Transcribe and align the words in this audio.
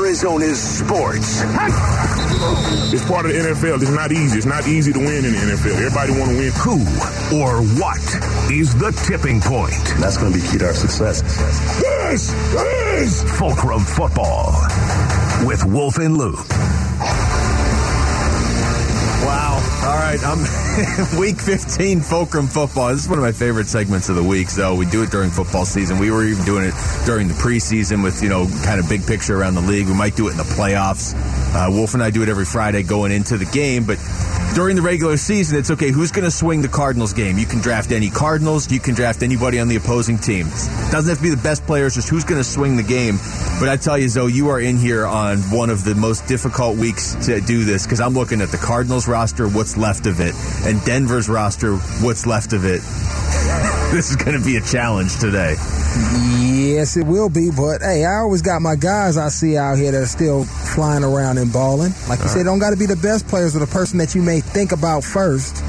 Arizona's 0.00 0.60
sports. 0.60 1.42
It's 2.92 3.04
part 3.06 3.26
of 3.26 3.32
the 3.32 3.38
NFL. 3.38 3.82
It's 3.82 3.90
not 3.90 4.12
easy. 4.12 4.38
It's 4.38 4.46
not 4.46 4.66
easy 4.66 4.94
to 4.94 4.98
win 4.98 5.24
in 5.26 5.32
the 5.32 5.38
NFL. 5.38 5.76
Everybody 5.76 6.12
want 6.12 6.30
to 6.30 6.38
win. 6.38 6.52
Who 6.64 6.80
or 7.36 7.60
what 7.78 8.00
is 8.50 8.74
the 8.76 8.92
tipping 9.06 9.40
point? 9.42 9.74
That's 10.00 10.16
going 10.16 10.32
to 10.32 10.38
be 10.40 10.46
key 10.48 10.56
to 10.58 10.66
our 10.68 10.72
success. 10.72 11.20
This 11.80 12.32
is 12.94 13.22
Fulcrum 13.38 13.80
Football 13.80 14.52
with 15.46 15.64
Wolf 15.66 15.98
and 15.98 16.16
Luke. 16.16 16.46
Right. 20.10 20.24
I'm 20.24 21.18
week 21.20 21.40
15 21.40 22.00
Fulcrum 22.00 22.46
football. 22.48 22.88
This 22.88 23.02
is 23.02 23.08
one 23.08 23.18
of 23.18 23.22
my 23.22 23.32
favorite 23.32 23.66
segments 23.66 24.08
of 24.08 24.16
the 24.16 24.22
week. 24.22 24.48
So 24.48 24.74
we 24.74 24.86
do 24.86 25.02
it 25.02 25.10
during 25.10 25.30
football 25.30 25.64
season. 25.64 25.98
We 25.98 26.10
were 26.10 26.24
even 26.24 26.44
doing 26.44 26.64
it 26.64 26.74
during 27.06 27.28
the 27.28 27.34
preseason 27.34 28.02
with, 28.02 28.22
you 28.22 28.28
know, 28.28 28.46
kind 28.64 28.80
of 28.80 28.88
big 28.88 29.06
picture 29.06 29.38
around 29.38 29.54
the 29.54 29.60
league. 29.60 29.86
We 29.86 29.94
might 29.94 30.16
do 30.16 30.28
it 30.28 30.32
in 30.32 30.36
the 30.36 30.42
playoffs. 30.42 31.14
Uh, 31.54 31.70
Wolf 31.70 31.94
and 31.94 32.02
I 32.02 32.10
do 32.10 32.22
it 32.22 32.28
every 32.28 32.44
Friday 32.44 32.82
going 32.82 33.12
into 33.12 33.36
the 33.36 33.44
game, 33.46 33.84
but 33.84 33.98
during 34.54 34.76
the 34.76 34.82
regular 34.82 35.16
season, 35.16 35.58
it's 35.58 35.70
okay. 35.70 35.90
Who's 35.90 36.10
going 36.10 36.24
to 36.24 36.30
swing 36.30 36.62
the 36.62 36.68
Cardinals 36.68 37.12
game? 37.12 37.38
You 37.38 37.46
can 37.46 37.60
draft 37.60 37.92
any 37.92 38.10
Cardinals. 38.10 38.70
You 38.70 38.80
can 38.80 38.94
draft 38.94 39.22
anybody 39.22 39.60
on 39.60 39.68
the 39.68 39.76
opposing 39.76 40.18
team. 40.18 40.46
Doesn't 40.90 41.08
have 41.08 41.18
to 41.18 41.22
be 41.22 41.30
the 41.30 41.42
best 41.42 41.64
players, 41.66 41.94
just 41.94 42.08
who's 42.08 42.24
going 42.24 42.40
to 42.40 42.48
swing 42.48 42.76
the 42.76 42.82
game. 42.82 43.18
But 43.60 43.68
I 43.68 43.76
tell 43.76 43.96
you, 43.96 44.08
Zoe, 44.08 44.32
you 44.32 44.48
are 44.48 44.60
in 44.60 44.76
here 44.76 45.06
on 45.06 45.38
one 45.50 45.70
of 45.70 45.84
the 45.84 45.94
most 45.94 46.26
difficult 46.26 46.76
weeks 46.78 47.14
to 47.26 47.40
do 47.40 47.64
this 47.64 47.86
because 47.86 48.00
I'm 48.00 48.14
looking 48.14 48.40
at 48.40 48.48
the 48.48 48.58
Cardinals 48.58 49.06
roster, 49.06 49.48
what's 49.48 49.76
left 49.76 50.06
of 50.06 50.20
it, 50.20 50.34
and 50.64 50.84
Denver's 50.84 51.28
roster, 51.28 51.76
what's 51.76 52.26
left 52.26 52.52
of 52.52 52.64
it. 52.64 52.80
this 53.92 54.10
is 54.10 54.16
going 54.16 54.38
to 54.38 54.44
be 54.44 54.56
a 54.56 54.60
challenge 54.60 55.18
today. 55.18 55.56
Yes, 55.96 56.96
it 56.96 57.06
will 57.06 57.28
be. 57.28 57.50
But 57.50 57.82
hey, 57.82 58.04
I 58.04 58.16
always 58.16 58.42
got 58.42 58.62
my 58.62 58.76
guys 58.76 59.16
I 59.16 59.28
see 59.28 59.56
out 59.56 59.76
here 59.76 59.92
that 59.92 60.02
are 60.02 60.06
still 60.06 60.44
flying 60.44 61.04
around 61.04 61.38
and 61.38 61.52
balling. 61.52 61.92
Like 62.08 62.20
you 62.20 62.28
said, 62.28 62.44
don't 62.44 62.58
got 62.58 62.70
to 62.70 62.76
be 62.76 62.86
the 62.86 62.96
best 62.96 63.26
players 63.28 63.56
or 63.56 63.58
the 63.58 63.66
person 63.66 63.98
that 63.98 64.14
you 64.14 64.22
may 64.22 64.40
think 64.40 64.72
about 64.72 65.04
first. 65.04 65.62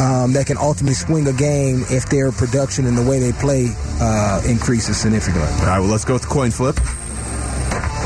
Um, 0.00 0.32
that 0.32 0.46
can 0.46 0.56
ultimately 0.56 0.94
swing 0.94 1.26
a 1.26 1.32
game 1.32 1.84
if 1.90 2.08
their 2.08 2.32
production 2.32 2.86
and 2.86 2.96
the 2.96 3.04
way 3.04 3.18
they 3.18 3.32
play 3.32 3.68
uh, 4.00 4.40
increases 4.48 4.96
significantly. 4.96 5.42
All 5.42 5.66
right, 5.66 5.78
well, 5.78 5.90
let's 5.90 6.06
go 6.06 6.14
with 6.14 6.22
the 6.22 6.28
coin 6.28 6.50
flip. 6.50 6.80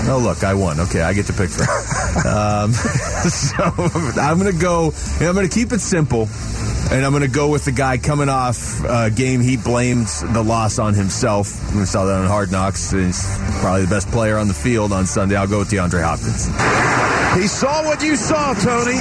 Oh, 0.06 0.18
look, 0.22 0.44
I 0.44 0.54
won. 0.54 0.80
Okay, 0.80 1.00
I 1.00 1.12
get 1.14 1.26
to 1.26 1.32
pick 1.32 1.50
first. 1.50 2.26
um, 2.26 2.72
so 3.30 4.20
I'm 4.20 4.38
going 4.38 4.52
to 4.52 4.58
go, 4.60 4.92
I'm 5.20 5.34
going 5.34 5.48
to 5.48 5.54
keep 5.54 5.72
it 5.72 5.80
simple, 5.80 6.28
and 6.92 7.04
I'm 7.04 7.12
going 7.12 7.22
to 7.22 7.28
go 7.28 7.48
with 7.50 7.64
the 7.64 7.72
guy 7.72 7.96
coming 7.98 8.28
off 8.28 8.84
a 8.84 9.10
game 9.10 9.40
he 9.40 9.56
blamed 9.56 10.06
the 10.06 10.42
loss 10.42 10.78
on 10.78 10.94
himself. 10.94 11.74
We 11.74 11.84
saw 11.86 12.04
that 12.04 12.20
on 12.20 12.26
Hard 12.26 12.52
Knocks. 12.52 12.90
He's 12.90 13.24
probably 13.60 13.82
the 13.82 13.90
best 13.90 14.08
player 14.10 14.36
on 14.36 14.48
the 14.48 14.54
field 14.54 14.92
on 14.92 15.06
Sunday. 15.06 15.36
I'll 15.36 15.48
go 15.48 15.60
with 15.60 15.70
DeAndre 15.70 16.02
Hopkins. 16.02 16.46
He 17.40 17.48
saw 17.48 17.82
what 17.84 18.02
you 18.02 18.16
saw, 18.16 18.54
Tony. 18.54 19.00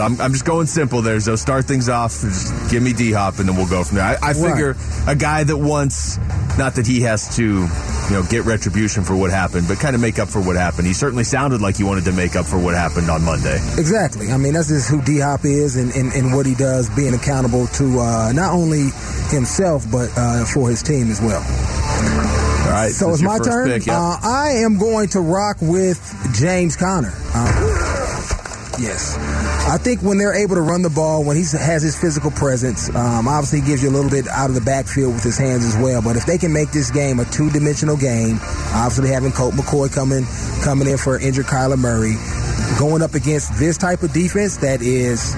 So 0.00 0.06
I'm, 0.06 0.18
I'm 0.18 0.32
just 0.32 0.46
going 0.46 0.66
simple 0.66 1.02
there. 1.02 1.20
So 1.20 1.36
start 1.36 1.66
things 1.66 1.90
off. 1.90 2.22
Just 2.22 2.70
give 2.70 2.82
me 2.82 2.94
D 2.94 3.12
Hop, 3.12 3.38
and 3.38 3.46
then 3.46 3.54
we'll 3.54 3.68
go 3.68 3.84
from 3.84 3.98
there. 3.98 4.06
I, 4.06 4.30
I 4.30 4.32
figure 4.32 4.74
a 5.06 5.14
guy 5.14 5.44
that 5.44 5.58
wants, 5.58 6.16
not 6.56 6.76
that 6.76 6.86
he 6.86 7.02
has 7.02 7.36
to, 7.36 7.44
you 7.44 8.10
know, 8.10 8.22
get 8.30 8.46
retribution 8.46 9.04
for 9.04 9.14
what 9.14 9.30
happened, 9.30 9.68
but 9.68 9.78
kind 9.78 9.94
of 9.94 10.00
make 10.00 10.18
up 10.18 10.28
for 10.28 10.40
what 10.40 10.56
happened. 10.56 10.86
He 10.86 10.94
certainly 10.94 11.24
sounded 11.24 11.60
like 11.60 11.76
he 11.76 11.84
wanted 11.84 12.04
to 12.04 12.12
make 12.12 12.34
up 12.34 12.46
for 12.46 12.58
what 12.58 12.74
happened 12.74 13.10
on 13.10 13.22
Monday. 13.22 13.56
Exactly. 13.76 14.32
I 14.32 14.38
mean, 14.38 14.54
that's 14.54 14.68
just 14.68 14.88
who 14.88 15.02
D 15.02 15.18
Hop 15.18 15.44
is 15.44 15.76
and, 15.76 15.92
and, 15.92 16.10
and 16.14 16.34
what 16.34 16.46
he 16.46 16.54
does, 16.54 16.88
being 16.96 17.12
accountable 17.12 17.66
to 17.66 18.00
uh, 18.00 18.32
not 18.32 18.54
only 18.54 18.88
himself, 19.28 19.84
but 19.92 20.08
uh, 20.16 20.46
for 20.46 20.70
his 20.70 20.82
team 20.82 21.10
as 21.10 21.20
well. 21.20 21.44
All 21.44 22.72
right. 22.72 22.90
So 22.90 23.10
it's 23.10 23.20
my 23.20 23.38
turn. 23.38 23.68
Pick, 23.68 23.84
yeah. 23.84 24.00
uh, 24.00 24.16
I 24.22 24.62
am 24.64 24.78
going 24.78 25.08
to 25.10 25.20
rock 25.20 25.58
with 25.60 26.00
James 26.32 26.74
Conner. 26.74 27.12
Uh, 27.34 28.76
yes. 28.80 29.18
I 29.70 29.78
think 29.78 30.02
when 30.02 30.18
they're 30.18 30.34
able 30.34 30.56
to 30.56 30.62
run 30.62 30.82
the 30.82 30.90
ball, 30.90 31.22
when 31.22 31.36
he 31.36 31.44
has 31.44 31.80
his 31.80 31.96
physical 31.96 32.32
presence, 32.32 32.88
um, 32.92 33.28
obviously 33.28 33.60
gives 33.60 33.84
you 33.84 33.88
a 33.88 33.94
little 33.94 34.10
bit 34.10 34.26
out 34.26 34.50
of 34.50 34.56
the 34.56 34.60
backfield 34.60 35.14
with 35.14 35.22
his 35.22 35.38
hands 35.38 35.64
as 35.64 35.76
well. 35.76 36.02
But 36.02 36.16
if 36.16 36.26
they 36.26 36.38
can 36.38 36.52
make 36.52 36.72
this 36.72 36.90
game 36.90 37.20
a 37.20 37.24
two-dimensional 37.26 37.96
game, 37.96 38.40
obviously 38.74 39.10
having 39.10 39.30
Colt 39.30 39.54
McCoy 39.54 39.86
coming 39.94 40.26
coming 40.64 40.88
in 40.88 40.98
for 40.98 41.20
injured 41.20 41.46
Kyler 41.46 41.78
Murray, 41.78 42.16
going 42.80 43.00
up 43.00 43.14
against 43.14 43.56
this 43.60 43.78
type 43.78 44.02
of 44.02 44.12
defense 44.12 44.56
that 44.56 44.82
is, 44.82 45.36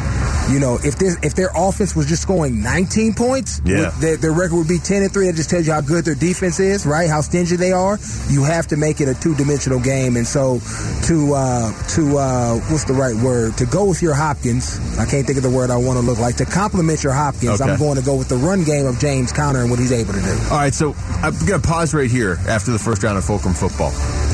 you 0.51 0.59
know, 0.59 0.79
if 0.83 0.97
this 0.99 1.17
if 1.23 1.35
their 1.35 1.51
offense 1.55 1.95
was 1.95 2.07
just 2.07 2.23
scoring 2.23 2.63
19 2.63 3.15
points, 3.15 3.61
Yeah. 3.65 3.91
their, 4.01 4.17
their 4.17 4.33
record 4.33 4.57
would 4.57 4.69
be 4.69 4.79
10 4.79 5.03
and 5.03 5.13
three. 5.13 5.27
That 5.27 5.37
just 5.37 5.51
tells 5.51 5.67
you 5.67 5.73
how 5.73 5.81
good 5.81 6.05
their 6.05 6.15
defense 6.15 6.59
is, 6.61 6.85
right? 6.87 7.09
How 7.09 7.21
stingy 7.21 7.57
they 7.57 7.73
are. 7.73 7.99
You 8.29 8.45
have 8.45 8.67
to 8.69 8.77
make 8.77 9.01
it 9.01 9.09
a 9.09 9.15
two-dimensional 9.15 9.81
game, 9.81 10.17
and 10.17 10.27
so 10.27 10.61
to 11.07 11.35
uh, 11.35 11.73
to 11.95 12.17
uh, 12.19 12.55
what's 12.71 12.85
the 12.85 12.95
right 12.95 13.15
word? 13.17 13.57
To 13.59 13.67
go 13.67 13.85
with 13.87 14.03
your 14.03 14.15
Hopkins, 14.15 14.79
I 14.99 15.07
can't 15.07 15.27
think 15.27 15.37
of 15.37 15.43
the 15.45 15.51
word 15.51 15.71
I 15.71 15.77
want 15.77 15.99
to 15.99 16.05
look 16.05 16.19
like. 16.19 16.37
To 16.37 16.45
complement 16.45 17.03
your 17.05 17.13
Hopkins, 17.13 17.61
Okay. 17.61 17.71
I'm 17.71 17.79
going 17.79 17.97
to 17.99 18.03
go 18.05 18.17
with 18.17 18.29
the 18.29 18.37
run 18.37 18.65
game 18.65 18.87
of 18.87 18.99
James 18.99 19.33
Conner 19.33 19.61
and 19.61 19.71
what 19.71 19.79
he's 19.79 19.93
able 19.93 20.13
to 20.15 20.21
do. 20.21 20.39
All 20.51 20.59
right, 20.59 20.75
so 20.75 20.95
I'm 21.23 21.33
going 21.47 21.61
to 21.61 21.67
pause 21.67 21.95
right 21.95 22.11
here 22.11 22.39
after 22.49 22.71
the 22.73 22.79
first 22.79 23.03
round 23.03 23.17
of 23.19 23.25
Fulcrum 23.25 23.55
football. 23.55 23.93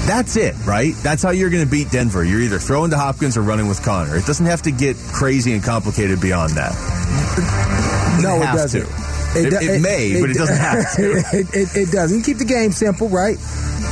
That's 0.08 0.36
it, 0.36 0.54
right? 0.64 0.94
That's 1.02 1.22
how 1.22 1.30
you're 1.30 1.50
going 1.50 1.64
to 1.64 1.70
beat 1.70 1.90
Denver. 1.90 2.24
You're 2.24 2.40
either 2.40 2.58
throwing 2.58 2.90
to 2.92 2.96
Hopkins 2.96 3.36
or 3.36 3.42
running 3.42 3.68
with 3.68 3.82
Conner. 3.84 4.16
It 4.16 4.24
doesn't 4.24 4.46
have 4.46 4.62
to 4.62 4.70
get 4.70 4.96
crazy 4.96 5.52
and 5.52 5.62
complicated 5.62 6.18
beyond 6.20 6.54
that. 6.54 6.72
No, 8.22 8.36
it 8.36 8.46
have 8.46 8.56
doesn't. 8.56 8.80
to. 8.86 8.86
It- 9.38 9.50
do- 9.50 9.58
it 9.60 9.80
may, 9.82 10.18
but 10.20 10.30
it 10.30 10.34
doesn't 10.34 10.56
have 10.56 10.92
to. 10.96 11.12
it, 11.36 11.46
it, 11.54 11.76
it 11.76 11.92
does. 11.92 12.10
You 12.16 12.22
keep 12.22 12.38
the 12.38 12.46
game 12.46 12.72
simple, 12.72 13.08
right? 13.08 13.36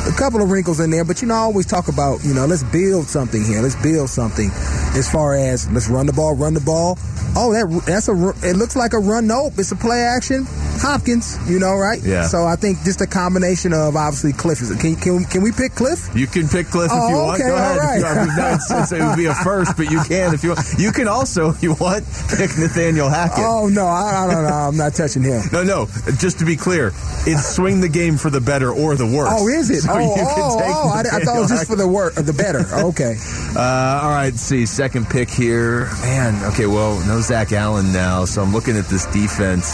A 0.08 0.12
couple 0.16 0.40
of 0.40 0.50
wrinkles 0.50 0.80
in 0.80 0.90
there, 0.90 1.04
but 1.04 1.20
you 1.20 1.28
know, 1.28 1.34
I 1.34 1.38
always 1.38 1.66
talk 1.66 1.88
about, 1.88 2.24
you 2.24 2.32
know, 2.32 2.46
let's 2.46 2.64
build 2.64 3.06
something 3.06 3.44
here. 3.44 3.60
Let's 3.60 3.76
build 3.82 4.08
something 4.08 4.50
as 4.96 5.10
far 5.10 5.34
as 5.34 5.70
let's 5.70 5.88
run 5.88 6.06
the 6.06 6.12
ball, 6.14 6.34
run 6.34 6.54
the 6.54 6.60
ball. 6.60 6.98
Oh, 7.36 7.52
that 7.52 7.82
that's 7.86 8.08
a. 8.08 8.12
It 8.48 8.56
looks 8.56 8.74
like 8.76 8.94
a 8.94 8.98
run. 8.98 9.26
Nope, 9.26 9.52
it's 9.58 9.70
a 9.72 9.76
play 9.76 10.00
action. 10.00 10.46
Hopkins, 10.86 11.36
you 11.50 11.58
know, 11.58 11.74
right? 11.74 12.00
Yeah. 12.02 12.26
So 12.26 12.46
I 12.46 12.56
think 12.56 12.82
just 12.84 13.00
a 13.00 13.06
combination 13.06 13.72
of 13.72 13.96
obviously 13.96 14.32
Cliff 14.32 14.60
is. 14.62 14.70
Can 14.80 14.96
can 14.96 15.24
can 15.24 15.42
we 15.42 15.52
pick 15.52 15.74
Cliff? 15.74 16.08
You 16.14 16.26
can 16.26 16.48
pick 16.48 16.68
Cliff 16.68 16.86
if 16.86 16.92
Oh, 16.96 17.08
you 17.08 17.16
want. 17.16 17.40
okay, 17.40 17.48
Go 17.50 17.56
ahead. 17.56 17.76
If 17.96 17.98
you 17.98 18.04
right. 18.04 18.16
want. 18.16 18.36
No, 18.36 18.46
it's- 18.46 18.70
it's- 18.70 18.92
it 18.92 19.02
would 19.02 19.16
be 19.16 19.26
a 19.26 19.34
first, 19.34 19.76
but 19.76 19.90
you 19.90 20.00
can 20.04 20.34
if 20.34 20.42
you 20.44 20.50
want. 20.50 20.66
You 20.78 20.92
can 20.92 21.08
also, 21.08 21.50
if 21.50 21.62
you 21.62 21.74
want, 21.74 22.04
pick 22.36 22.56
Nathaniel 22.56 23.08
Hackett. 23.08 23.44
Oh 23.44 23.68
no, 23.68 23.86
I, 23.86 24.24
I 24.24 24.32
don't 24.32 24.44
know. 24.44 24.54
I'm 24.68 24.76
not 24.76 24.94
touching 24.94 25.22
him. 25.22 25.42
No, 25.52 25.62
no. 25.64 25.86
Just 26.18 26.38
to 26.38 26.44
be 26.44 26.56
clear, 26.56 26.92
it's 27.26 27.46
swing 27.54 27.80
the 27.80 27.88
game 27.88 28.16
for 28.16 28.30
the 28.30 28.40
better 28.40 28.70
or 28.70 28.94
the 28.96 29.06
worse. 29.06 29.28
Oh, 29.32 29.48
is 29.48 29.70
it? 29.70 29.82
So 29.86 29.92
oh, 29.92 29.98
you 29.98 30.14
can 30.14 30.24
oh, 30.26 30.58
oh! 30.64 30.88
I, 30.90 31.00
I 31.00 31.20
thought 31.20 31.36
it 31.36 31.40
was 31.40 31.50
just 31.50 31.66
for 31.68 31.76
the 31.76 31.86
work, 31.86 32.14
the 32.14 32.32
better. 32.32 32.64
Okay. 32.88 33.16
Uh, 33.54 34.00
all 34.02 34.10
right, 34.10 34.30
let's 34.32 34.40
see. 34.42 34.66
Second 34.66 35.08
pick 35.08 35.28
here. 35.30 35.86
Man, 36.02 36.42
okay, 36.52 36.66
well, 36.66 36.98
no 37.06 37.20
Zach 37.20 37.52
Allen 37.52 37.92
now, 37.92 38.24
so 38.24 38.42
I'm 38.42 38.52
looking 38.52 38.76
at 38.76 38.86
this 38.86 39.06
defense, 39.06 39.66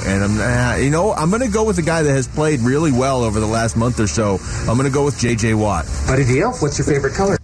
And 0.00 0.24
I'm, 0.24 0.38
uh, 0.38 0.76
you 0.76 0.90
know, 0.90 1.12
I'm 1.12 1.30
going 1.30 1.42
to 1.42 1.48
go 1.48 1.64
with 1.64 1.78
a 1.78 1.82
guy 1.82 2.02
that 2.02 2.12
has 2.12 2.28
played 2.28 2.60
really 2.60 2.92
well 2.92 3.22
over 3.22 3.40
the 3.40 3.46
last 3.46 3.76
month 3.76 4.00
or 4.00 4.06
so. 4.06 4.38
I'm 4.60 4.76
going 4.76 4.84
to 4.84 4.90
go 4.90 5.04
with 5.04 5.18
J.J. 5.18 5.54
Watt. 5.54 5.86
Buddy 6.06 6.24
Deal, 6.24 6.52
what's 6.54 6.78
your 6.78 6.86
favorite 6.86 7.14
color? 7.14 7.38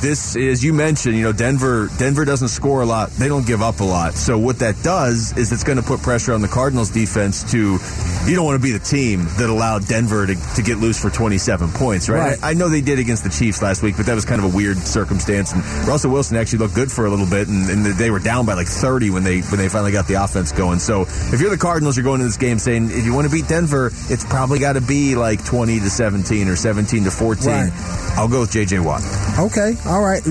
This 0.00 0.34
is, 0.34 0.64
you 0.64 0.72
mentioned, 0.72 1.14
you 1.16 1.22
know, 1.22 1.32
Denver, 1.32 1.88
Denver 1.96 2.24
doesn't 2.24 2.48
score 2.48 2.82
a 2.82 2.86
lot. 2.86 3.10
They 3.10 3.28
don't 3.28 3.46
give 3.46 3.62
up 3.62 3.78
a 3.78 3.84
lot. 3.84 4.14
So 4.14 4.36
what 4.36 4.58
that 4.58 4.74
does 4.82 5.36
is 5.36 5.52
it's 5.52 5.62
going 5.62 5.78
to 5.78 5.84
put 5.84 6.00
pressure 6.00 6.32
on 6.32 6.40
the 6.42 6.48
Cardinals 6.48 6.90
defense 6.90 7.48
to, 7.52 7.78
you 8.26 8.36
don't 8.36 8.44
want 8.44 8.60
to 8.60 8.62
be 8.62 8.72
the 8.72 8.78
team 8.84 9.24
that 9.38 9.48
allowed 9.50 9.86
Denver 9.88 10.26
to, 10.26 10.34
to 10.56 10.62
get 10.62 10.78
loose 10.78 11.00
for 11.00 11.10
27 11.10 11.70
points, 11.72 12.08
right? 12.08 12.18
Right. 12.18 12.42
I, 12.42 12.50
I 12.50 12.54
know 12.54 12.68
they 12.68 12.80
did 12.80 12.98
against 12.98 13.24
the 13.24 13.30
Chiefs 13.30 13.62
last 13.62 13.82
week, 13.82 13.96
but 13.96 14.06
that 14.06 14.14
was 14.14 14.24
kind 14.24 14.42
of 14.42 14.52
a 14.52 14.56
weird 14.56 14.78
circumstance. 14.78 15.52
And 15.52 15.62
Russell 15.88 16.12
Wilson 16.12 16.36
actually 16.36 16.60
looked 16.60 16.74
good 16.74 16.90
for 16.92 17.06
a 17.06 17.10
little 17.10 17.26
bit, 17.28 17.48
and, 17.48 17.68
and 17.68 17.84
they 17.84 18.10
were 18.10 18.20
down 18.20 18.46
by 18.46 18.54
like 18.54 18.68
30 18.68 19.10
when 19.10 19.24
they 19.24 19.40
when 19.40 19.58
they 19.58 19.68
finally 19.68 19.92
got 19.92 20.06
the 20.06 20.14
offense 20.22 20.52
going. 20.52 20.78
So 20.78 21.02
if 21.02 21.40
you're 21.40 21.50
the 21.50 21.58
Cardinals, 21.58 21.96
you're 21.96 22.04
going 22.04 22.20
to 22.20 22.24
this 22.26 22.36
game 22.36 22.58
saying 22.58 22.90
if 22.90 23.04
you 23.04 23.12
want 23.12 23.26
to 23.28 23.32
beat 23.32 23.48
Denver, 23.48 23.86
it's 24.08 24.24
probably 24.24 24.58
got 24.58 24.74
to 24.74 24.80
be 24.80 25.14
like 25.16 25.44
20 25.44 25.80
to 25.80 25.90
17 25.90 26.48
or 26.48 26.56
17 26.56 27.04
to 27.04 27.10
14. 27.10 27.46
Right. 27.48 27.70
I'll 28.16 28.28
go 28.28 28.40
with 28.40 28.52
J.J. 28.52 28.78
Watt. 28.80 29.02
Okay, 29.38 29.74
all 29.86 30.02
right. 30.02 30.22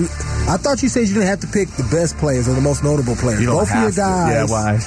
I 0.48 0.56
thought 0.56 0.82
you 0.82 0.88
said 0.88 1.08
you 1.08 1.14
didn't 1.14 1.26
have 1.28 1.40
to 1.40 1.46
pick 1.46 1.68
the 1.70 1.86
best 1.90 2.16
players 2.18 2.48
or 2.48 2.54
the 2.54 2.60
most 2.60 2.82
notable 2.84 3.16
players. 3.16 3.44
Both 3.44 3.70
of 3.72 3.82
your 3.82 3.90
guys 3.92 3.96
Yeah, 4.30 4.44
why? 4.46 4.78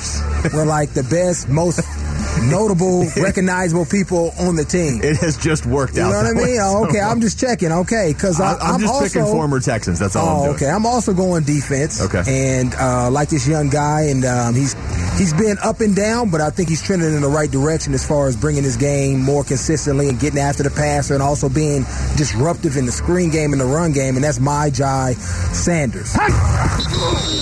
were 0.57 0.65
like 0.65 0.89
the 0.91 1.03
best, 1.03 1.47
most 1.49 1.79
notable, 2.43 3.05
recognizable 3.17 3.85
people 3.85 4.31
on 4.39 4.55
the 4.55 4.65
team. 4.65 5.01
It 5.03 5.17
has 5.17 5.37
just 5.37 5.65
worked 5.65 5.95
You 5.95 6.03
out. 6.03 6.07
You 6.07 6.11
know 6.13 6.17
what 6.33 6.43
I 6.43 6.45
mean? 6.45 6.55
so 6.59 6.85
okay, 6.89 6.99
I'm 6.99 7.21
just 7.21 7.39
checking. 7.39 7.71
Okay, 7.71 8.13
because 8.13 8.39
I- 8.39 8.55
I'm, 8.57 8.79
just 8.79 8.93
also, 8.93 9.05
picking 9.05 9.25
former 9.31 9.59
Texans. 9.59 9.99
That's 9.99 10.15
all 10.15 10.27
I'm 10.27 10.35
Oh, 10.35 10.43
doing. 10.45 10.55
okay. 10.55 10.69
I'm 10.69 10.85
also 10.85 11.13
going 11.13 11.43
defense. 11.43 12.01
Okay. 12.01 12.23
And 12.27 12.73
uh, 12.75 13.09
like 13.11 13.29
this 13.29 13.47
young 13.47 13.69
guy, 13.69 14.01
and 14.03 14.25
um, 14.25 14.53
he's 14.55 14.73
he's 15.17 15.33
been 15.33 15.57
up 15.63 15.81
and 15.81 15.95
down, 15.95 16.29
but 16.29 16.41
I 16.41 16.49
think 16.49 16.69
he's 16.69 16.81
trending 16.81 17.13
in 17.13 17.21
the 17.21 17.27
right 17.29 17.49
direction 17.49 17.93
as 17.93 18.05
far 18.07 18.27
as 18.27 18.35
bringing 18.35 18.63
his 18.63 18.77
game 18.77 19.21
more 19.21 19.43
consistently 19.43 20.09
and 20.09 20.19
getting 20.19 20.39
after 20.39 20.63
the 20.63 20.69
passer 20.69 21.13
and 21.13 21.23
also 21.23 21.49
being 21.49 21.83
disruptive 22.17 22.77
in 22.77 22.85
the 22.85 22.91
screen 22.91 23.29
game 23.29 23.51
and 23.53 23.61
the 23.61 23.65
run 23.65 23.91
game. 23.93 24.15
And 24.15 24.23
that's 24.23 24.39
my 24.39 24.69
Jai 24.69 25.13
Sanders. 25.13 26.15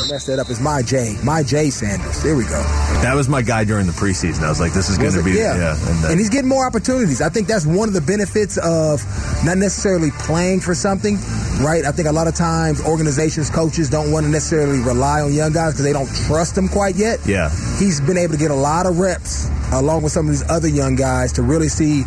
Messed 0.09 0.27
that 0.27 0.37
up. 0.39 0.49
It's 0.49 0.59
my 0.59 0.81
J. 0.81 1.17
My 1.23 1.43
J 1.43 1.69
Sanders. 1.69 2.21
There 2.21 2.35
we 2.35 2.43
go. 2.43 2.61
That 3.01 3.13
was 3.15 3.27
my 3.27 3.41
guy 3.41 3.63
during 3.63 3.87
the 3.87 3.93
preseason. 3.93 4.43
I 4.43 4.49
was 4.49 4.59
like, 4.59 4.73
this 4.73 4.89
is 4.89 4.97
going 4.97 5.13
to 5.13 5.23
be, 5.23 5.31
yeah. 5.31 5.55
yeah. 5.57 5.75
And, 5.89 6.05
uh, 6.05 6.07
then- 6.09 6.17
he's 6.17 6.29
getting 6.29 6.49
more 6.49 6.65
opportunities. 6.65 7.21
I 7.21 7.29
think 7.29 7.47
that's 7.47 7.65
one 7.65 7.87
of 7.87 7.93
the 7.93 8.01
benefits 8.01 8.57
of 8.57 9.03
not 9.43 9.57
necessarily 9.57 10.11
playing 10.11 10.59
for 10.61 10.75
something, 10.75 11.15
right? 11.61 11.83
I 11.85 11.91
think 11.91 12.07
a 12.07 12.11
lot 12.11 12.27
of 12.27 12.35
times 12.35 12.81
organizations, 12.85 13.49
coaches 13.49 13.89
don't 13.89 14.11
want 14.11 14.25
to 14.25 14.31
necessarily 14.31 14.79
rely 14.79 15.21
on 15.21 15.33
young 15.33 15.51
guys 15.53 15.73
because 15.73 15.85
they 15.85 15.93
don't 15.93 16.09
trust 16.27 16.55
them 16.55 16.67
quite 16.69 16.95
yet. 16.95 17.19
Yeah. 17.25 17.49
He's 17.79 17.99
been 17.99 18.17
able 18.17 18.33
to 18.33 18.39
get 18.39 18.51
a 18.51 18.55
lot 18.55 18.85
of 18.85 18.99
reps 18.99 19.49
along 19.73 20.03
with 20.03 20.11
some 20.13 20.25
of 20.27 20.31
these 20.31 20.47
other 20.49 20.67
young 20.67 20.95
guys 20.95 21.33
to 21.33 21.41
really 21.41 21.67
see 21.67 22.03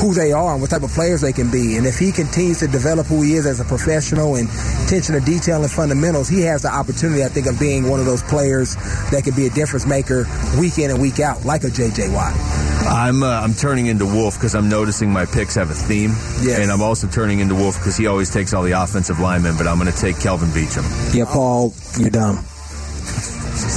who 0.00 0.14
they 0.14 0.32
are 0.32 0.52
and 0.52 0.60
what 0.62 0.70
type 0.70 0.82
of 0.82 0.90
players 0.90 1.20
they 1.20 1.32
can 1.32 1.50
be. 1.50 1.76
And 1.76 1.84
if 1.86 1.98
he 1.98 2.12
continues 2.12 2.60
to 2.60 2.68
develop 2.68 3.06
who 3.08 3.20
he 3.20 3.34
is 3.34 3.44
as 3.44 3.60
a 3.60 3.64
professional 3.64 4.36
and 4.36 4.48
attention 4.86 5.14
to 5.16 5.20
detail 5.20 5.60
and 5.62 5.70
fundamentals, 5.70 6.28
he 6.28 6.42
has 6.42 6.62
the 6.62 6.72
opportunity, 6.72 7.24
I 7.24 7.28
think, 7.28 7.46
of 7.48 7.58
being 7.58 7.88
one 7.90 7.98
of 8.00 8.06
those 8.06 8.22
players 8.22 8.76
that 9.10 9.22
could 9.24 9.34
be 9.36 9.46
a 9.46 9.50
difference 9.50 9.84
maker 9.86 10.26
week 10.58 10.78
in 10.78 10.90
and 10.90 11.00
week 11.02 11.18
out, 11.20 11.44
like 11.44 11.64
a 11.64 11.70
J.J. 11.70 12.10
Watt. 12.14 12.32
I'm 12.88 13.22
uh, 13.22 13.26
I'm 13.28 13.52
turning 13.52 13.86
into 13.86 14.06
Wolf 14.06 14.36
because 14.36 14.54
I'm 14.54 14.68
noticing 14.70 15.10
my 15.12 15.26
picks 15.26 15.54
have 15.56 15.70
a 15.70 15.74
theme, 15.74 16.10
Yes. 16.40 16.60
and 16.60 16.70
I'm 16.72 16.80
also 16.80 17.06
turning 17.08 17.40
into 17.40 17.54
Wolf 17.54 17.76
because 17.78 17.96
he 17.96 18.06
always 18.06 18.30
takes 18.30 18.54
all 18.54 18.62
the 18.62 18.72
offensive 18.72 19.18
linemen. 19.20 19.56
But 19.58 19.66
I'm 19.66 19.78
going 19.78 19.92
to 19.92 19.98
take 19.98 20.18
Kelvin 20.18 20.48
Beachum. 20.50 21.14
Yeah, 21.14 21.26
Paul, 21.26 21.74
you're 21.98 22.08
dumb. 22.10 22.42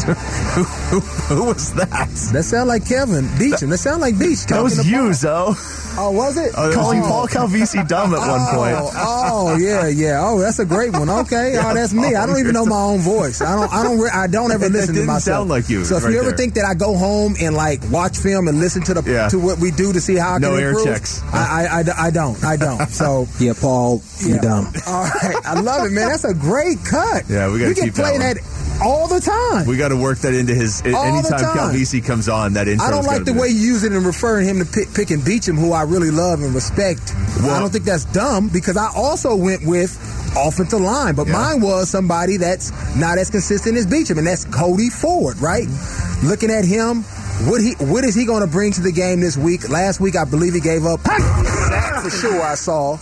who, 0.56 0.64
who, 0.64 1.00
who 1.36 1.46
was 1.46 1.74
that? 1.76 2.10
That 2.34 2.44
sound 2.44 2.68
like 2.68 2.88
Kevin 2.88 3.26
Beachum. 3.40 3.70
That 3.70 3.78
sound 3.78 4.02
like 4.02 4.20
Beach. 4.20 4.46
That 4.48 4.62
was 4.62 4.86
you, 4.88 4.98
Paul. 4.98 5.14
Zoe. 5.14 5.54
Oh, 5.96 6.12
was 6.12 6.38
it? 6.38 6.54
Calling 6.54 7.02
oh. 7.02 7.06
oh. 7.06 7.08
Paul 7.08 7.28
Calvisi 7.28 7.88
dumb 7.88 8.14
at 8.16 8.20
one 8.20 8.42
oh, 8.42 8.56
point. 8.56 8.76
Oh, 8.76 9.54
oh, 9.54 9.58
yeah, 9.58 9.88
yeah. 9.88 10.20
Oh, 10.26 10.40
that's 10.40 10.58
a 10.60 10.66
great 10.66 10.92
one. 10.92 11.10
Okay, 11.10 11.56
oh, 11.58 11.74
that's 11.74 11.94
me. 11.94 12.16
I 12.16 12.26
don't 12.26 12.40
even 12.40 12.54
know 12.54 12.66
my 12.66 12.82
own 12.82 13.00
voice. 13.00 13.42
I 13.42 13.56
don't. 13.56 13.72
I 13.72 13.84
don't. 13.84 14.00
re- 14.00 14.10
I 14.12 14.28
don't 14.28 14.52
ever 14.52 14.70
listen 14.70 14.96
to 14.96 15.02
didn't 15.02 15.08
myself. 15.08 15.42
sound 15.42 15.50
like 15.50 15.70
you 15.70 15.86
So 15.86 15.98
if 15.98 16.04
right 16.04 16.12
you 16.12 16.20
ever 16.20 16.30
there. 16.30 16.38
think 16.38 16.56
that 16.56 16.66
I 16.66 16.74
go 16.74 16.98
home 16.98 17.36
and 17.40 17.56
like 17.56 17.80
watch 17.92 18.18
film 18.18 18.48
and 18.48 18.60
listen 18.60 18.82
to 18.84 18.94
the 18.96 19.04
Yeah. 19.10 19.30
to 19.30 19.40
what 19.40 19.60
we 19.60 19.72
do 19.72 19.94
to 19.94 20.02
see 20.02 20.16
how 20.16 20.34
I 20.34 20.38
No 20.40 20.52
can 20.52 20.60
air 20.60 20.70
improve, 20.70 20.86
checks. 20.88 21.22
I, 21.32 21.38
I, 21.38 21.80
I, 21.80 22.08
I 22.08 22.12
don't. 22.12 22.44
I 22.44 22.58
don't. 22.58 22.90
So. 22.90 23.28
Yeah, 23.40 23.54
Paul, 23.60 24.02
you're 24.20 24.36
Yeah. 24.38 24.42
dumb. 24.42 24.74
All 24.88 25.04
right, 25.04 25.36
I 25.44 25.60
love 25.60 25.86
it, 25.86 25.92
man. 25.92 26.08
That's 26.08 26.24
a 26.24 26.34
great 26.34 26.78
cut. 26.86 27.26
Yeah, 27.30 27.52
we 27.52 27.60
gotta 27.60 27.70
we 27.70 27.76
can 27.76 27.86
keep 27.86 27.94
that 27.96 28.20
that 28.20 28.38
all 28.84 29.08
the 29.08 29.20
time. 29.20 29.66
We 29.66 29.78
got 29.78 29.90
to 29.90 29.98
work 29.98 30.20
that 30.20 30.34
into 30.34 30.54
his. 30.54 30.82
All 30.86 31.04
anytime 31.04 31.40
time. 31.40 31.58
Calvisi 31.58 32.04
comes 32.06 32.28
on, 32.30 32.54
that 32.54 32.68
intro. 32.68 32.86
I 32.88 32.92
don't 32.92 33.06
like 33.06 33.24
the 33.26 33.34
way 33.34 33.48
you 33.48 33.60
use 33.60 33.84
it 33.84 33.92
and 33.92 34.06
referring 34.06 34.48
him 34.48 34.60
to 34.60 34.66
pick, 34.66 34.94
picking 34.94 35.20
Beachum, 35.20 35.58
who 35.58 35.72
I 35.74 35.84
really 35.84 36.12
love 36.12 36.42
and 36.42 36.54
respect. 36.54 37.14
I 37.42 37.60
don't 37.60 37.72
think 37.72 37.86
that's 37.86 38.06
dumb 38.06 38.50
because 38.50 38.78
I 38.78 38.90
also 38.96 39.36
went 39.36 39.66
with 39.66 39.92
offensive 40.38 40.82
line, 40.82 41.16
but 41.16 41.28
Yeah. 41.28 41.34
mine 41.34 41.62
was 41.62 41.90
somebody 41.90 42.38
that's 42.38 42.72
not 42.96 43.18
as 43.18 43.30
consistent 43.30 43.78
as 43.78 43.86
Beachum, 43.86 44.18
and 44.18 44.26
that's 44.28 44.46
Cody 44.46 44.90
Ford, 44.90 45.40
right? 45.40 45.68
Looking 46.24 46.50
at 46.52 46.66
him, 46.66 47.04
what 47.48 47.62
he 47.62 47.74
what 47.80 48.04
is 48.04 48.16
he 48.16 48.26
going 48.26 48.42
to 48.42 48.48
bring 48.48 48.72
to 48.74 48.82
the 48.82 48.92
game 48.92 49.20
this 49.20 49.38
week? 49.38 49.70
Last 49.70 50.00
week, 50.00 50.16
I 50.16 50.26
believe 50.26 50.54
he 50.54 50.62
gave 50.62 50.86
up 50.86 51.02
for 51.02 52.10
sure. 52.10 52.42
I 52.42 52.56
saw. 52.56 52.98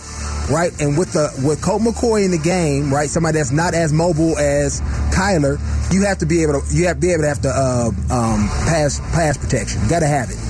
Right, 0.50 0.72
and 0.80 0.98
with 0.98 1.12
the 1.12 1.30
with 1.46 1.62
Colt 1.62 1.82
McCoy 1.82 2.24
in 2.24 2.32
the 2.32 2.38
game, 2.38 2.92
right, 2.92 3.08
somebody 3.08 3.38
that's 3.38 3.52
not 3.52 3.74
as 3.74 3.92
mobile 3.92 4.36
as 4.38 4.80
Kyler, 5.14 5.56
you 5.92 6.04
have 6.04 6.18
to 6.18 6.26
be 6.26 6.42
able 6.42 6.60
to 6.60 6.74
you 6.74 6.88
have 6.88 6.96
to 6.96 7.00
be 7.00 7.12
able 7.12 7.22
to 7.22 7.28
have 7.28 7.42
to 7.42 7.48
uh, 7.48 7.90
um, 8.10 8.48
pass 8.66 8.98
pass 9.12 9.38
protection. 9.38 9.80
You 9.82 9.88
got 9.88 10.00
to 10.00 10.08
have 10.08 10.30
it. 10.30 10.41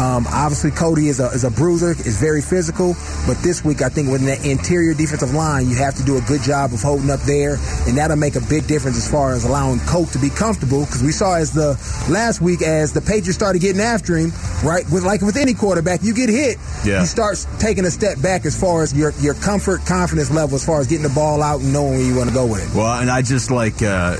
Um, 0.00 0.26
obviously, 0.28 0.70
Cody 0.70 1.08
is 1.08 1.20
a, 1.20 1.26
is 1.26 1.44
a 1.44 1.50
bruiser, 1.50 1.90
is 1.90 2.18
very 2.18 2.40
physical, 2.40 2.94
but 3.26 3.36
this 3.42 3.62
week 3.62 3.82
I 3.82 3.90
think 3.90 4.08
with 4.10 4.24
the 4.24 4.40
interior 4.50 4.94
defensive 4.94 5.34
line, 5.34 5.68
you 5.68 5.76
have 5.76 5.94
to 5.96 6.02
do 6.02 6.16
a 6.16 6.22
good 6.22 6.40
job 6.40 6.72
of 6.72 6.80
holding 6.80 7.10
up 7.10 7.20
there, 7.20 7.56
and 7.86 7.98
that'll 7.98 8.16
make 8.16 8.34
a 8.34 8.40
big 8.48 8.66
difference 8.66 8.96
as 8.96 9.10
far 9.10 9.34
as 9.34 9.44
allowing 9.44 9.78
Colt 9.80 10.08
to 10.12 10.18
be 10.18 10.30
comfortable. 10.30 10.86
Because 10.86 11.02
we 11.02 11.12
saw 11.12 11.34
as 11.36 11.52
the 11.52 11.76
last 12.08 12.40
week 12.40 12.62
as 12.62 12.94
the 12.94 13.02
Patriots 13.02 13.34
started 13.34 13.60
getting 13.60 13.82
after 13.82 14.16
him, 14.16 14.32
right? 14.64 14.84
With 14.90 15.04
like 15.04 15.20
with 15.20 15.36
any 15.36 15.52
quarterback, 15.52 16.02
you 16.02 16.14
get 16.14 16.30
hit, 16.30 16.56
Yeah. 16.82 17.00
you 17.00 17.06
start 17.06 17.36
taking 17.58 17.84
a 17.84 17.90
step 17.90 18.22
back 18.22 18.46
as 18.46 18.58
far 18.58 18.82
as 18.82 18.94
your 18.96 19.12
your 19.20 19.34
comfort, 19.34 19.84
confidence 19.84 20.30
level, 20.30 20.56
as 20.56 20.64
far 20.64 20.80
as 20.80 20.86
getting 20.86 21.02
the 21.06 21.14
ball 21.14 21.42
out 21.42 21.60
and 21.60 21.74
knowing 21.74 21.98
where 21.98 22.00
you 22.00 22.16
want 22.16 22.28
to 22.30 22.34
go 22.34 22.46
with 22.46 22.64
it. 22.66 22.74
Well, 22.74 23.00
and 23.00 23.10
I 23.10 23.20
just 23.20 23.50
like 23.50 23.82
uh, 23.82 24.16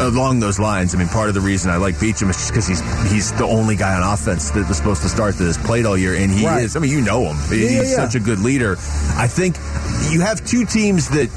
along 0.00 0.40
those 0.40 0.58
lines. 0.58 0.94
I 0.94 0.98
mean, 0.98 1.08
part 1.08 1.28
of 1.28 1.34
the 1.34 1.40
reason 1.40 1.70
I 1.70 1.76
like 1.76 1.94
Beachum 1.96 2.28
is 2.28 2.36
just 2.36 2.50
because 2.50 2.66
he's 2.68 2.80
he's 3.10 3.32
the 3.32 3.46
only 3.46 3.74
guy 3.76 3.94
on 3.94 4.02
offense 4.02 4.50
that 4.50 4.68
was 4.68 4.76
supposed 4.76 5.00
to 5.00 5.08
start 5.14 5.36
that 5.38 5.44
has 5.44 5.56
played 5.58 5.86
all 5.86 5.96
year, 5.96 6.14
and 6.14 6.30
he 6.30 6.44
Right. 6.46 6.64
is. 6.64 6.76
I 6.76 6.80
mean, 6.80 6.90
you 6.90 7.00
know 7.00 7.22
him. 7.32 7.36
Yeah, 7.50 7.68
he's 7.68 7.90
yeah, 7.92 7.96
such 7.96 8.14
a 8.16 8.20
good 8.20 8.40
leader. 8.40 8.72
I 9.16 9.28
think 9.28 9.56
you 10.10 10.20
have 10.20 10.44
two 10.44 10.64
teams 10.66 11.08
that. 11.10 11.28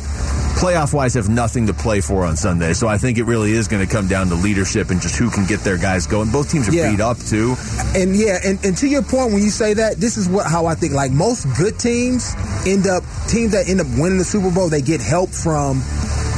Playoff 0.57 0.91
wise, 0.91 1.13
have 1.13 1.29
nothing 1.29 1.68
to 1.68 1.74
play 1.75 2.01
for 2.01 2.25
on 2.25 2.35
Sunday, 2.35 2.74
so 2.74 2.88
I 2.88 2.97
think 2.97 3.19
it 3.19 3.25
really 3.25 3.51
is 3.51 3.68
going 3.68 3.85
to 3.85 3.94
come 3.94 4.07
down 4.07 4.29
to 4.29 4.33
leadership 4.33 4.89
and 4.89 5.00
just 5.00 5.15
who 5.15 5.29
can 5.29 5.45
get 5.45 5.59
their 5.59 5.77
guys 5.77 6.07
going. 6.07 6.31
Both 6.31 6.50
teams 6.51 6.68
are 6.68 6.74
Yeah. 6.74 6.89
beat 6.89 7.00
up 7.00 7.19
too. 7.19 7.56
And 7.94 8.15
yeah, 8.15 8.39
and, 8.44 8.57
and 8.65 8.75
to 8.77 8.88
your 8.88 9.03
point, 9.03 9.33
when 9.33 9.44
you 9.44 9.51
say 9.51 9.75
that, 9.75 9.97
this 9.97 10.18
is 10.18 10.27
what 10.27 10.47
how 10.47 10.65
I 10.65 10.74
think. 10.74 10.94
Like 10.94 11.12
most 11.12 11.45
good 11.59 11.77
teams 11.77 12.33
end 12.65 12.88
up 12.88 13.03
teams 13.27 13.51
that 13.51 13.69
end 13.69 13.81
up 13.81 13.88
winning 14.00 14.18
the 14.18 14.24
Super 14.25 14.50
Bowl, 14.50 14.68
they 14.68 14.81
get 14.81 15.00
help 15.00 15.29
from 15.29 15.83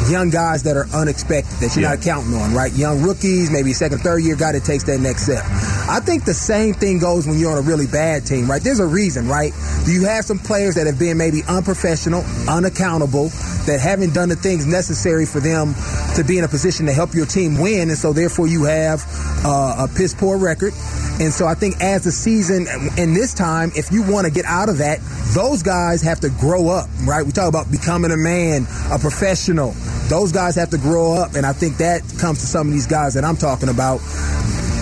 young 0.09 0.29
guys 0.29 0.63
that 0.63 0.75
are 0.77 0.87
unexpected 0.93 1.51
that 1.59 1.75
you're 1.75 1.83
Yeah. 1.83 1.95
not 1.95 2.01
counting 2.01 2.33
on, 2.33 2.53
right? 2.53 2.71
Young 2.73 3.01
rookies, 3.01 3.51
maybe 3.51 3.73
second, 3.73 3.99
third 3.99 4.23
year 4.23 4.35
guy 4.35 4.53
that 4.53 4.63
takes 4.63 4.83
that 4.85 4.99
next 4.99 5.23
step. 5.23 5.43
I 5.89 5.99
think 5.99 6.25
the 6.25 6.33
same 6.33 6.73
thing 6.73 6.99
goes 6.99 7.27
when 7.27 7.37
you're 7.37 7.51
on 7.51 7.57
a 7.57 7.61
really 7.61 7.87
bad 7.87 8.25
team, 8.25 8.49
right? 8.49 8.61
There's 8.61 8.79
a 8.79 8.85
reason, 8.87 9.27
right? 9.27 9.53
Do 9.85 9.91
you 9.91 10.05
have 10.05 10.25
some 10.25 10.39
players 10.39 10.75
that 10.75 10.87
have 10.87 10.97
been 10.97 11.17
maybe 11.17 11.43
unprofessional, 11.47 12.23
unaccountable, 12.47 13.31
that 13.65 13.79
haven't 13.79 14.13
done 14.13 14.29
the 14.29 14.35
things 14.35 14.65
necessary 14.65 15.25
for 15.25 15.39
them 15.39 15.75
to 16.15 16.23
be 16.23 16.37
in 16.37 16.43
a 16.43 16.47
position 16.47 16.85
to 16.87 16.93
help 16.93 17.13
your 17.13 17.25
team 17.25 17.59
win, 17.59 17.89
and 17.89 17.97
so 17.97 18.13
therefore 18.13 18.47
you 18.47 18.63
have 18.63 19.03
uh, 19.45 19.85
a 19.85 19.87
piss 19.95 20.13
poor 20.13 20.37
record. 20.37 20.73
And 21.19 21.33
so 21.33 21.45
I 21.45 21.53
think 21.53 21.81
as 21.81 22.05
the 22.05 22.11
season 22.11 22.65
and 22.97 23.15
this 23.15 23.33
time, 23.33 23.71
if 23.75 23.91
you 23.91 24.09
want 24.09 24.25
to 24.25 24.31
get 24.31 24.45
out 24.45 24.69
of 24.69 24.77
that, 24.77 24.99
those 25.35 25.63
guys 25.63 26.01
have 26.01 26.21
to 26.21 26.29
grow 26.29 26.69
up, 26.69 26.87
right? 27.05 27.25
We 27.25 27.33
talk 27.33 27.49
about 27.49 27.69
becoming 27.69 28.11
a 28.11 28.17
man, 28.17 28.65
a 28.89 28.97
professional. 28.97 29.73
Those 30.07 30.31
guys 30.31 30.55
have 30.55 30.69
to 30.69 30.77
grow 30.77 31.13
up, 31.13 31.35
and 31.35 31.45
I 31.45 31.53
think 31.53 31.77
that 31.77 32.01
comes 32.19 32.39
to 32.39 32.45
some 32.47 32.67
of 32.67 32.73
these 32.73 32.87
guys 32.87 33.13
that 33.15 33.25
I'm 33.25 33.37
talking 33.37 33.69
about. 33.69 33.99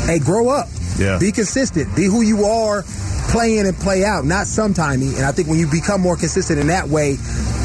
Hey, 0.06 0.20
grow 0.20 0.50
up. 0.50 0.68
Yeah. 0.98 1.18
Be 1.20 1.32
consistent. 1.32 1.96
Be 1.96 2.06
who 2.06 2.22
you 2.22 2.46
are. 2.46 2.84
Play 3.30 3.58
in 3.58 3.66
and 3.66 3.76
play 3.76 4.06
out, 4.06 4.24
not 4.24 4.46
sometimey. 4.46 5.18
And 5.18 5.26
I 5.26 5.34
think 5.34 5.50
when 5.50 5.60
you 5.60 5.68
become 5.70 6.00
more 6.00 6.16
consistent 6.16 6.60
in 6.60 6.68
that 6.68 6.88
way, 6.88 7.18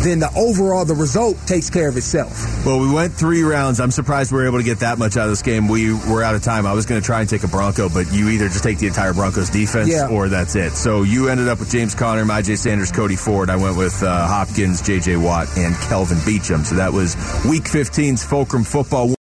then 0.02 0.18
the 0.18 0.30
overall 0.36 0.84
the 0.84 0.94
result 0.94 1.36
takes 1.46 1.70
care 1.70 1.88
of 1.88 1.96
itself. 1.96 2.64
Well, 2.66 2.80
we 2.80 2.90
went 2.92 3.12
three 3.14 3.42
rounds. 3.42 3.80
I'm 3.80 3.90
surprised 3.90 4.32
we 4.32 4.38
were 4.38 4.46
able 4.46 4.58
to 4.58 4.64
get 4.64 4.80
that 4.80 4.98
much 4.98 5.16
out 5.16 5.24
of 5.24 5.30
this 5.30 5.42
game. 5.42 5.68
We 5.68 5.92
were 5.92 6.22
out 6.22 6.34
of 6.34 6.42
time. 6.42 6.66
I 6.66 6.72
was 6.72 6.86
going 6.86 7.00
to 7.00 7.04
try 7.04 7.20
and 7.20 7.28
take 7.28 7.44
a 7.44 7.48
Bronco, 7.48 7.88
but 7.88 8.12
you 8.12 8.28
either 8.30 8.48
just 8.48 8.62
take 8.64 8.78
the 8.78 8.86
entire 8.86 9.12
Broncos 9.14 9.50
defense 9.50 9.88
Yeah. 9.90 10.08
or 10.08 10.28
that's 10.28 10.54
it. 10.56 10.72
So 10.72 11.02
you 11.02 11.28
ended 11.28 11.48
up 11.48 11.58
with 11.60 11.70
James 11.70 11.94
Conner, 11.94 12.24
Myjai 12.24 12.56
Sanders, 12.58 12.90
Cody 12.92 13.16
Ford. 13.16 13.50
I 13.50 13.56
went 13.56 13.76
with 13.76 14.02
uh, 14.02 14.26
Hopkins, 14.26 14.82
J.J. 14.82 15.16
Watt, 15.18 15.48
and 15.56 15.74
Kelvin 15.76 16.18
Beachum. 16.18 16.64
So 16.64 16.76
that 16.76 16.92
was 16.92 17.14
Week 17.48 17.64
15's 17.64 18.24
Fulcrum 18.24 18.64
Football. 18.64 19.14